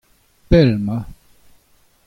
pell 0.49 0.69
emañ. 0.77 1.03